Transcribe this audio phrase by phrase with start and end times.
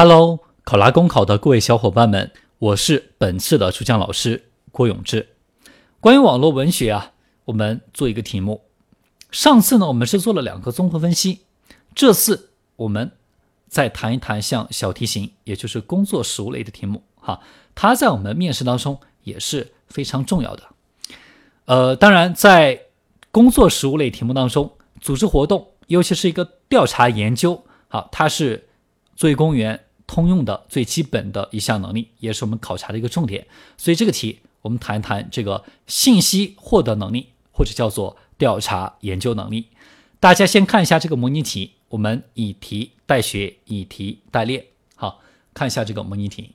[0.00, 5.30] Hello，考拉公考的各位小伙伴们，我是本次的主讲老师郭永志。
[5.98, 7.14] 关于网络文学啊，
[7.46, 8.62] 我们做一个题目。
[9.32, 11.40] 上次呢，我们是做了两个综合分析，
[11.96, 13.10] 这次我们
[13.66, 17.02] 再谈一谈像小题型，也就是工作实务类的题目。
[17.16, 17.40] 哈，
[17.74, 20.62] 它在我们面试当中也是非常重要的。
[21.64, 22.82] 呃，当然，在
[23.32, 24.70] 工作实务类题目当中，
[25.00, 28.66] 组织活动，尤其是一个调查研究，好，它是。
[29.18, 33.46] 作为公务员通用的最基本的一项能力，也是我们考察的一个重点。
[33.76, 39.68] 所以这个题，我们谈一谈这个信息获得能力，或者叫做调查研究能力。
[40.18, 44.64] 大家先看一下这个模拟题，我们以题代学，以题代练。
[44.96, 45.20] 好，
[45.52, 46.52] 看一下这个模拟题。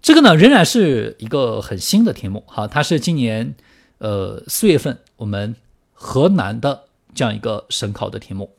[0.00, 2.44] 这个呢，仍然是一个很新的题目。
[2.46, 3.54] 好，它是今年
[3.98, 5.56] 呃四月份我们
[5.92, 8.54] 河南的这样一个省考的题目。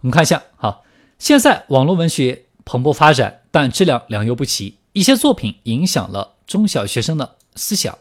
[0.00, 0.84] 我们看一下，好。
[1.18, 7.96] 现在网络文学蓬勃发展，但质量良莠不齐，一些作品影响了中小学生的思想。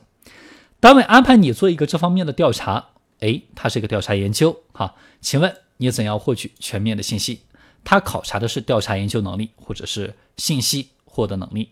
[0.82, 2.90] 单位安排你做一个这方面的调查，
[3.22, 7.44] 哎，它是一个调查研究，哈，请问你怎样获取全面的信息？
[7.86, 11.72] 它考察的是调查研究能力，或者是信息获得能力。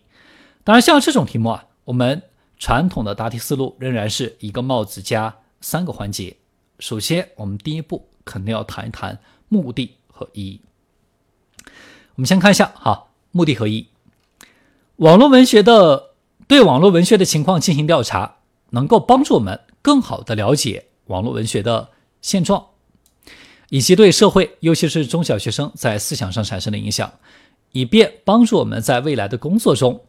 [0.64, 2.22] 当然，像这种题目啊，我们
[2.56, 6.34] 传统的答题思路仍然是一个帽子加三个环节。
[6.78, 9.18] 首先，我们第一步肯定要谈一谈
[9.50, 10.62] 目的和意义。
[12.16, 13.88] 我们先看一下哈，目的和意义。
[14.96, 16.14] 网络文学的
[16.48, 18.36] 对网络文学的情况进行调查，
[18.70, 21.90] 能够帮助我们更好的了解网络文学的
[22.22, 22.68] 现状，
[23.68, 27.12] 以及对社会，尤其是中小学生在思想上产生的影响，
[27.72, 30.00] 以便帮助我们在未来的工作中，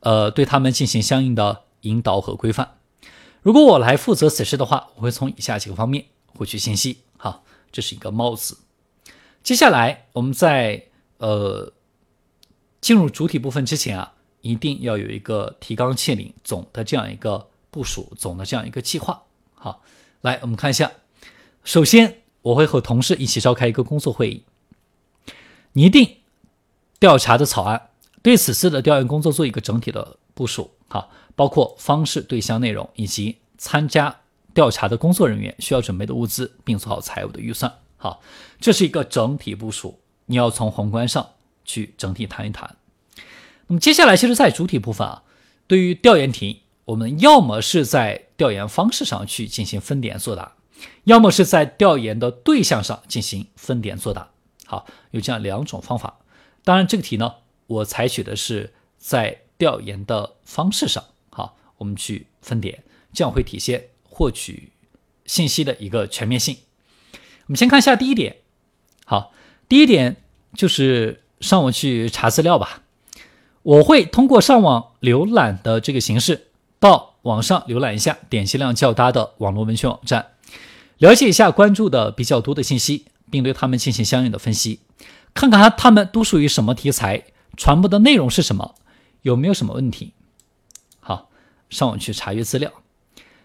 [0.00, 2.76] 呃，对他们进行相应的引导和规范。
[3.42, 6.04] 如果我来负责此事的话，我会从以下几个方面
[6.36, 6.98] 获取信息。
[7.16, 7.42] 好，
[7.72, 8.58] 这是一个帽子。
[9.42, 10.84] 接下来我们在
[11.18, 11.72] 呃，
[12.80, 19.22] 进入主体部分之前啊，一定要有一个提纲挈领总的这样一个部署，总的这样一个计划。
[19.54, 19.82] 好，
[20.20, 20.90] 来我们看一下。
[21.64, 24.44] 首先，我会和同事一起召开一个工作会议，
[25.72, 26.18] 拟定
[26.98, 27.90] 调查的草案，
[28.22, 30.70] 对此次的调研工作做一个整体的部署。
[30.88, 34.20] 好，包括方式、对象、内容以及参加
[34.54, 37.70] 调查的工作人员需要准备的物资，并做好财务的预算。
[37.96, 38.22] 好，
[38.60, 39.98] 这是一个整体部署。
[40.28, 41.32] 你要从宏观上
[41.64, 42.76] 去整体谈一谈。
[43.66, 45.22] 那么接下来，其实，在主体部分啊，
[45.66, 50.54] 对于调研题，我们要么是在调研方式上去进行分点作答，
[51.04, 54.30] 要么是在调研的对象上进行分点作答。
[54.64, 56.18] 好，有这样两种方法。
[56.64, 57.34] 当然，这个题呢，
[57.66, 64.72] 我采取的是在调研的方式上，好，我们去分点，这样会体现获取
[65.26, 66.56] 信息的一个全面性。
[67.12, 68.38] 我们先看一下第一点，
[69.04, 69.32] 好。
[69.68, 70.16] 第一点
[70.54, 72.82] 就是上网去查资料吧。
[73.62, 76.46] 我会通过上网浏览的这个形式，
[76.80, 80.28] 到网上浏览一下点击量较大的网络文学网站，
[80.96, 84.80] 了解一下关注的比较多的信息，并对他们进行相应的分析，
[85.34, 87.24] 看看他们都属于什么题材，
[87.58, 88.74] 传播的内容是什么，
[89.20, 90.14] 有没有什么问题。
[91.00, 91.28] 好，
[91.68, 92.72] 上网去查阅资料。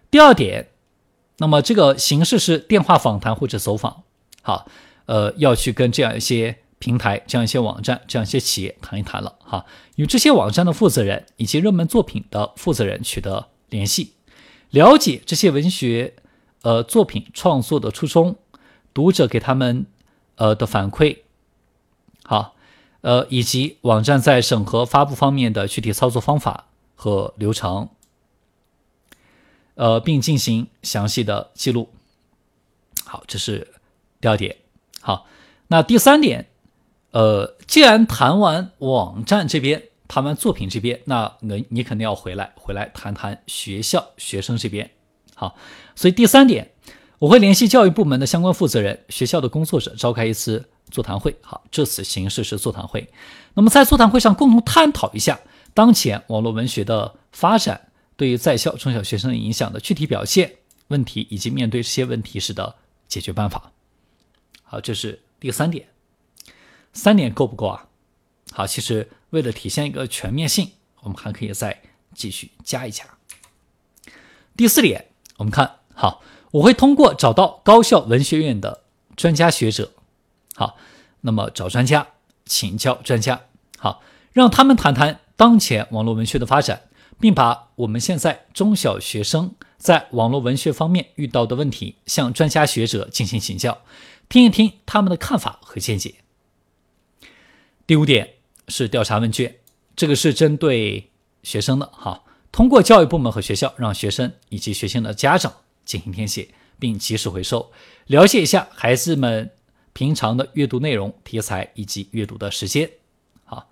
[0.09, 0.69] 第二点，
[1.39, 4.03] 那么这个形式是电话访谈或者走访。
[4.41, 4.69] 好。
[5.06, 9.66] 呃，要去跟这样一些平台、这样一些网站、这样一些企业谈一谈了哈，
[9.96, 14.13] 与这些网站的负责人以及热门作品的负责人取得联系，
[14.69, 16.13] 了解这些文学
[16.62, 18.36] 呃作品创作的初衷，
[18.94, 19.86] 读者给他们
[20.36, 21.19] 呃的反馈，
[22.24, 22.56] 好，
[23.02, 27.90] 呃以及网站在审核发布方面的具体操作方法和流程，
[29.75, 31.90] 呃，并进行详细的记录。
[33.06, 33.74] 好，这是
[34.19, 34.62] 第二点。
[35.06, 35.28] 好，
[35.68, 36.47] 那第三点，
[37.12, 44.90] 呃，既然谈完网站这边，谈完作品这边，那你你肯定要回来，回来谈谈学校学生这边。
[45.36, 45.58] 好，
[45.94, 46.72] 所以第三点，
[47.19, 51.36] 我会联系教育部门的相关负责人、学校的工作者，召开一次座谈会。
[51.42, 53.06] 好，这次形式是座谈会。
[53.56, 55.38] 那么在座谈会上，共同探讨一下
[55.74, 60.50] 当前网络文学的发展对于在校中小学生影响的具体表现
[60.88, 62.74] 问题，以及面对这些问题时的
[63.10, 63.73] 解决办法。
[64.74, 65.88] 好，这是第三点，
[66.94, 67.86] 三点够不够啊？
[68.52, 70.72] 好，其实为了体现一个全面性，
[71.02, 71.80] 我们还可以再
[72.16, 73.04] 继续加一加。
[74.58, 78.81] 第四点，我们看好，我会通过找到高校文学院的
[79.16, 79.92] 专家学者，
[80.56, 80.75] 好，
[81.22, 82.08] 那么找专家
[82.48, 83.42] 请教专家，
[83.78, 86.81] 好，让他们谈谈当前网络文学的发展，
[87.20, 93.81] 并把我们现在中小学生在网络文学方面遇到的问题向专家学者进行请教。
[94.30, 96.15] 听一听他们的看法和见解。
[97.85, 98.35] 第五点，
[98.69, 99.53] 是调查问卷，
[99.94, 101.12] 这个是针对
[101.44, 102.24] 学生的哈。
[102.50, 105.53] 通过教育部门和学校，让学生以及学生的家长
[105.83, 106.47] 进行填写，
[106.79, 107.69] 并及时回收，
[108.07, 109.51] 了解一下孩子们
[109.91, 112.89] 平常的阅读内容、题材以及阅读的时间。
[113.44, 113.69] 好，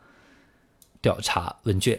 [1.01, 1.97] 调查问卷。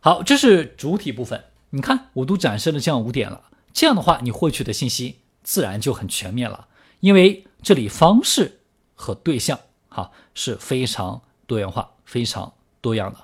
[0.00, 1.42] 好，这是主体部分。
[1.74, 3.40] 你看，我都展示了这样五点了。
[3.72, 6.68] 这样的话，你获取的信息自然就很全面了，
[7.00, 8.60] 因为这里方式
[8.94, 13.18] 和对象哈是非常多元化、非常多样的。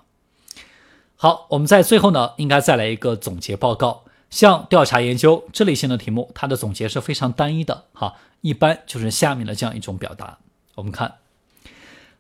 [1.14, 4.02] 好，我们在最后呢，应该再来一个总结报告。
[4.31, 10.38] 像调查研究这类型的题目，它的总结是非常单一的哈，一般就是下面的这样一种表达。
[10.75, 11.19] 我们看，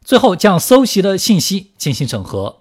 [0.04, 2.59] 最后将搜集的信息进行整合。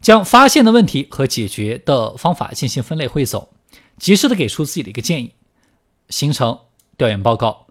[0.00, 3.48] 将发现的问题和解决的方法进行分类汇总，
[3.98, 5.34] 及时的给出自己的一个建议，
[6.08, 6.58] 形成
[6.96, 7.66] 调研报告，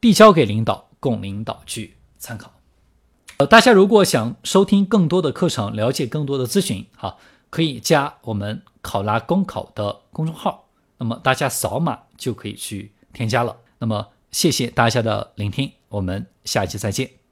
[0.00, 2.52] 递交给领导，供领导去参考。
[3.38, 7.16] 呃，大家如果想收听更多的课程，了解更多的咨询，哈，
[7.50, 13.56] 可以加我们考拉公考的公众号，那么大家扫码就可以去添加了。
[13.78, 17.27] 那么谢谢大家的聆听，我们下期再见。